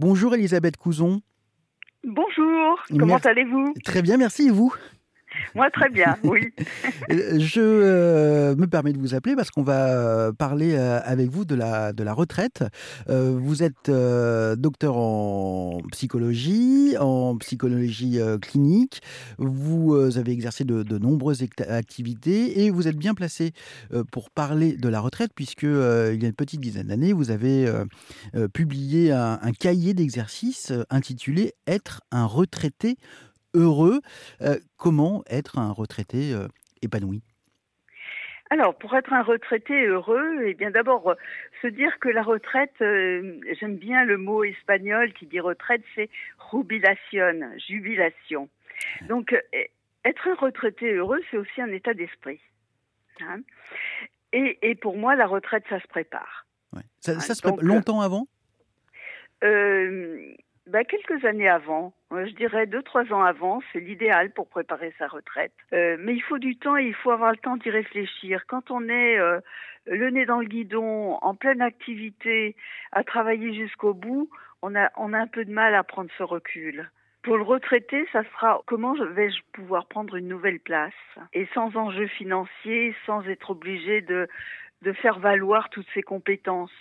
[0.00, 1.20] Bonjour Elisabeth Couzon.
[2.04, 3.74] Bonjour, comment allez-vous?
[3.84, 4.46] Très bien, merci.
[4.46, 4.74] Et vous?
[5.54, 6.52] Moi, très bien, oui.
[7.10, 11.44] Euh, je euh, me permets de vous appeler parce qu'on va euh, parler avec vous
[11.44, 12.64] de la, de la retraite.
[13.08, 19.00] vous êtes docteur en psychologie, en psychologie clinique.
[19.38, 23.52] Vous avez exercé de, de, nombreuses activités et vous êtes bien placé
[24.12, 25.68] pour parler de la retraite puisque il
[26.22, 27.70] y a une petite dizaine d'années, vous avez
[28.52, 32.96] publié un, un cahier d'exercice intitulé Être un retraité
[33.54, 34.00] heureux.
[34.40, 36.48] Euh, comment être un retraité euh,
[36.82, 37.22] épanoui?
[38.52, 41.14] Alors, pour être un retraité heureux, eh bien d'abord
[41.62, 46.10] se dire que la retraite, euh, j'aime bien le mot espagnol qui dit retraite, c'est
[46.50, 48.48] jubilación, jubilation.
[49.08, 49.36] Donc,
[50.04, 52.40] être un retraité heureux, c'est aussi un état d'esprit.
[53.20, 53.40] Hein.
[54.32, 56.46] et, pour moi, la retraite, ça se prépare.
[57.00, 58.26] Ça, hein, se prépare longtemps avant?
[60.70, 65.08] Bah, quelques années avant, je dirais deux, trois ans avant, c'est l'idéal pour préparer sa
[65.08, 65.52] retraite.
[65.72, 68.44] Euh, mais il faut du temps et il faut avoir le temps d'y réfléchir.
[68.46, 69.40] Quand on est euh,
[69.86, 72.54] le nez dans le guidon, en pleine activité,
[72.92, 74.30] à travailler jusqu'au bout,
[74.62, 76.88] on a, on a un peu de mal à prendre ce recul.
[77.22, 80.94] Pour le retraité, ça sera comment vais-je pouvoir prendre une nouvelle place?
[81.34, 84.26] Et sans enjeu financier, sans être obligé de,
[84.82, 86.72] de faire valoir toutes ses compétences.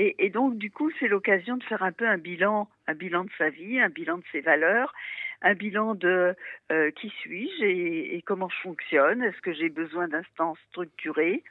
[0.00, 3.30] Et, donc, du coup, c'est l'occasion de faire un peu un bilan, un bilan de
[3.36, 4.94] sa vie, un bilan de ses valeurs,
[5.42, 6.34] un bilan de
[6.72, 9.22] euh, qui suis-je et, comment je fonctionne.
[9.22, 11.42] Est-ce que j'ai besoin d'instances structurées?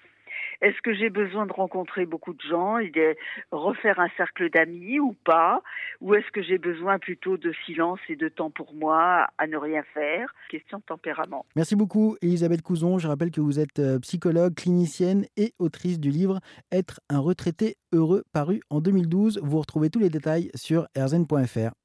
[0.61, 3.15] Est-ce que j'ai besoin de rencontrer beaucoup de gens et de
[3.51, 5.61] refaire un cercle d'amis ou pas?
[6.01, 9.57] Ou est-ce que j'ai besoin plutôt de silence et de temps pour moi à ne
[9.57, 10.33] rien faire?
[10.49, 11.45] Question de tempérament.
[11.55, 12.99] Merci beaucoup Elisabeth Couzon.
[12.99, 16.39] Je rappelle que vous êtes euh, psychologue, clinicienne et autrice du livre
[16.71, 19.39] Être un retraité heureux paru en 2012.
[19.43, 21.77] Vous retrouvez tous les détails sur erzen.fr.